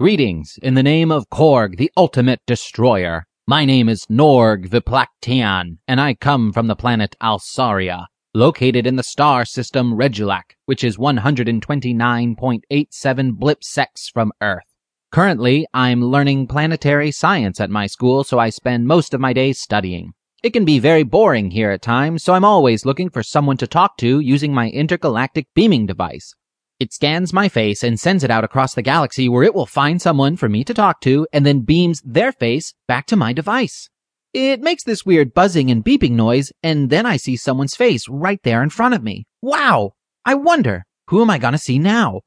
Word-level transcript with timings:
Greetings, 0.00 0.56
in 0.62 0.72
the 0.72 0.82
name 0.82 1.12
of 1.12 1.28
Korg, 1.28 1.76
the 1.76 1.92
ultimate 1.94 2.40
destroyer. 2.46 3.26
My 3.46 3.66
name 3.66 3.86
is 3.86 4.06
Norg 4.06 4.66
Viplactian, 4.66 5.76
and 5.86 6.00
I 6.00 6.14
come 6.14 6.54
from 6.54 6.68
the 6.68 6.74
planet 6.74 7.14
Alsaria, 7.20 8.06
located 8.32 8.86
in 8.86 8.96
the 8.96 9.02
star 9.02 9.44
system 9.44 9.94
Regulac, 9.94 10.56
which 10.64 10.82
is 10.82 10.96
129.87 10.96 13.32
blip 13.34 13.62
secs 13.62 14.08
from 14.08 14.32
Earth. 14.40 14.64
Currently, 15.12 15.66
I'm 15.74 16.02
learning 16.02 16.46
planetary 16.46 17.10
science 17.10 17.60
at 17.60 17.68
my 17.68 17.86
school, 17.86 18.24
so 18.24 18.38
I 18.38 18.48
spend 18.48 18.86
most 18.86 19.12
of 19.12 19.20
my 19.20 19.34
days 19.34 19.60
studying. 19.60 20.14
It 20.42 20.54
can 20.54 20.64
be 20.64 20.78
very 20.78 21.02
boring 21.02 21.50
here 21.50 21.72
at 21.72 21.82
times, 21.82 22.24
so 22.24 22.32
I'm 22.32 22.46
always 22.46 22.86
looking 22.86 23.10
for 23.10 23.22
someone 23.22 23.58
to 23.58 23.66
talk 23.66 23.98
to 23.98 24.20
using 24.20 24.54
my 24.54 24.70
intergalactic 24.70 25.48
beaming 25.54 25.84
device. 25.84 26.32
It 26.80 26.94
scans 26.94 27.34
my 27.34 27.50
face 27.50 27.84
and 27.84 28.00
sends 28.00 28.24
it 28.24 28.30
out 28.30 28.42
across 28.42 28.72
the 28.72 28.80
galaxy 28.80 29.28
where 29.28 29.42
it 29.42 29.54
will 29.54 29.66
find 29.66 30.00
someone 30.00 30.38
for 30.38 30.48
me 30.48 30.64
to 30.64 30.72
talk 30.72 31.02
to 31.02 31.26
and 31.30 31.44
then 31.44 31.60
beams 31.60 32.00
their 32.02 32.32
face 32.32 32.72
back 32.88 33.04
to 33.08 33.16
my 33.16 33.34
device. 33.34 33.90
It 34.32 34.62
makes 34.62 34.82
this 34.82 35.04
weird 35.04 35.34
buzzing 35.34 35.70
and 35.70 35.84
beeping 35.84 36.12
noise, 36.12 36.52
and 36.62 36.88
then 36.88 37.04
I 37.04 37.18
see 37.18 37.36
someone's 37.36 37.76
face 37.76 38.08
right 38.08 38.40
there 38.44 38.62
in 38.62 38.70
front 38.70 38.94
of 38.94 39.02
me. 39.02 39.26
Wow! 39.42 39.92
I 40.24 40.36
wonder, 40.36 40.86
who 41.08 41.20
am 41.20 41.28
I 41.28 41.36
gonna 41.36 41.58
see 41.58 41.78
now? 41.78 42.22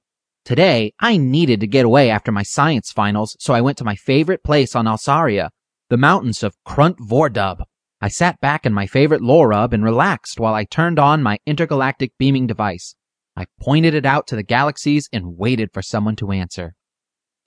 Today, 0.45 0.93
I 0.99 1.17
needed 1.17 1.59
to 1.61 1.67
get 1.67 1.85
away 1.85 2.11
after 2.11 2.31
my 2.31 2.43
science 2.43 2.91
finals, 2.91 3.35
so 3.39 3.55
I 3.55 3.61
went 3.61 3.79
to 3.79 3.85
my 3.85 3.95
favorite 3.95 4.43
place 4.43 4.75
on 4.75 4.87
Alsaria, 4.87 5.49
the 5.89 5.97
mountains 5.97 6.43
of 6.43 6.57
Krunt 6.63 6.97
Vordub. 6.99 7.63
I 8.01 8.09
sat 8.09 8.39
back 8.39 8.67
in 8.67 8.73
my 8.73 8.85
favorite 8.85 9.21
Lorub 9.21 9.73
and 9.73 9.83
relaxed 9.83 10.39
while 10.39 10.53
I 10.53 10.65
turned 10.65 10.99
on 10.99 11.23
my 11.23 11.39
intergalactic 11.47 12.11
beaming 12.19 12.45
device. 12.45 12.93
I 13.35 13.45
pointed 13.59 13.93
it 13.93 14.05
out 14.05 14.27
to 14.27 14.35
the 14.35 14.43
galaxies 14.43 15.09
and 15.11 15.37
waited 15.37 15.69
for 15.73 15.81
someone 15.81 16.15
to 16.17 16.31
answer. 16.31 16.75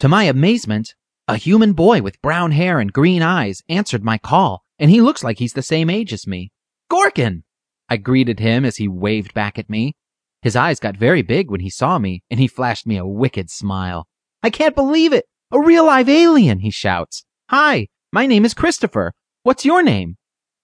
To 0.00 0.08
my 0.08 0.24
amazement, 0.24 0.94
a 1.28 1.36
human 1.36 1.72
boy 1.72 2.02
with 2.02 2.20
brown 2.22 2.52
hair 2.52 2.80
and 2.80 2.92
green 2.92 3.22
eyes 3.22 3.62
answered 3.68 4.04
my 4.04 4.18
call, 4.18 4.62
and 4.78 4.90
he 4.90 5.00
looks 5.00 5.24
like 5.24 5.38
he's 5.38 5.54
the 5.54 5.62
same 5.62 5.88
age 5.88 6.12
as 6.12 6.26
me. 6.26 6.50
Gorkin! 6.90 7.42
I 7.88 7.96
greeted 7.96 8.40
him 8.40 8.64
as 8.64 8.76
he 8.76 8.88
waved 8.88 9.32
back 9.32 9.58
at 9.58 9.70
me. 9.70 9.94
His 10.42 10.56
eyes 10.56 10.80
got 10.80 10.96
very 10.96 11.22
big 11.22 11.50
when 11.50 11.60
he 11.60 11.70
saw 11.70 11.98
me, 11.98 12.22
and 12.30 12.38
he 12.38 12.46
flashed 12.46 12.86
me 12.86 12.96
a 12.96 13.06
wicked 13.06 13.50
smile. 13.50 14.06
I 14.42 14.50
can't 14.50 14.74
believe 14.74 15.12
it! 15.12 15.24
A 15.52 15.60
real 15.60 15.86
live 15.86 16.08
alien, 16.08 16.60
he 16.60 16.70
shouts. 16.70 17.24
Hi, 17.50 17.86
my 18.12 18.26
name 18.26 18.44
is 18.44 18.54
Christopher. 18.54 19.12
What's 19.44 19.64
your 19.64 19.82
name? 19.82 20.16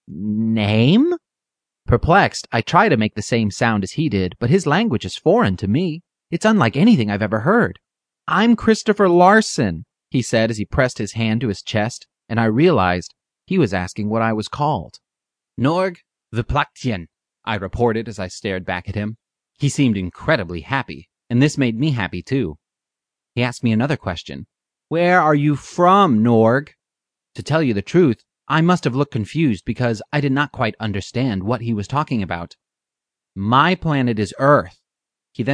Name? 0.07 1.15
Perplexed, 1.85 2.47
I 2.51 2.61
try 2.61 2.89
to 2.89 2.97
make 2.97 3.15
the 3.15 3.21
same 3.21 3.51
sound 3.51 3.83
as 3.83 3.93
he 3.93 4.09
did, 4.09 4.35
but 4.39 4.49
his 4.49 4.65
language 4.65 5.05
is 5.05 5.15
foreign 5.17 5.57
to 5.57 5.67
me. 5.67 6.01
It's 6.31 6.45
unlike 6.45 6.77
anything 6.77 7.11
I've 7.11 7.21
ever 7.21 7.41
heard. 7.41 7.79
I'm 8.27 8.55
Christopher 8.55 9.09
Larson, 9.09 9.85
he 10.09 10.21
said 10.21 10.49
as 10.49 10.57
he 10.57 10.65
pressed 10.65 10.97
his 10.97 11.13
hand 11.13 11.41
to 11.41 11.49
his 11.49 11.61
chest, 11.61 12.07
and 12.29 12.39
I 12.39 12.45
realized 12.45 13.13
he 13.45 13.57
was 13.57 13.73
asking 13.73 14.09
what 14.09 14.21
I 14.21 14.33
was 14.33 14.47
called. 14.47 14.99
Norg 15.59 15.97
Viplaktien, 16.33 17.07
I 17.45 17.55
reported 17.55 18.07
as 18.07 18.17
I 18.17 18.27
stared 18.27 18.65
back 18.65 18.87
at 18.87 18.95
him. 18.95 19.17
He 19.59 19.69
seemed 19.69 19.97
incredibly 19.97 20.61
happy, 20.61 21.09
and 21.29 21.41
this 21.41 21.57
made 21.57 21.77
me 21.77 21.91
happy 21.91 22.21
too. 22.21 22.57
He 23.35 23.43
asked 23.43 23.63
me 23.63 23.71
another 23.71 23.97
question. 23.97 24.47
Where 24.87 25.19
are 25.21 25.35
you 25.35 25.55
from, 25.55 26.23
Norg? 26.23 26.69
To 27.35 27.43
tell 27.43 27.61
you 27.61 27.73
the 27.73 27.81
truth, 27.81 28.23
I 28.47 28.61
must 28.61 28.83
have 28.83 28.95
looked 28.95 29.13
confused 29.13 29.63
because 29.65 30.01
I 30.11 30.19
did 30.19 30.31
not 30.31 30.51
quite 30.51 30.75
understand 30.79 31.43
what 31.43 31.61
he 31.61 31.73
was 31.73 31.87
talking 31.87 32.21
about. 32.21 32.55
My 33.35 33.73
planet 33.73 34.19
is 34.19 34.33
Earth, 34.37 34.82